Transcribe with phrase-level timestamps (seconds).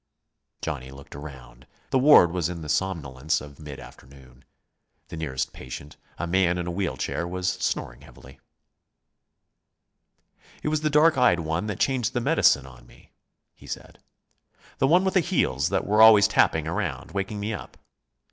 [0.63, 1.67] Johnny looked around.
[1.91, 4.43] The ward was in the somnolence of mid afternoon.
[5.09, 8.39] The nearest patient, a man in a wheel chair, was snoring heavily.
[10.63, 13.11] "It was the dark eyed one that changed the medicine on me,"
[13.53, 13.99] he said.
[14.79, 17.77] "The one with the heels that were always tapping around, waking me up.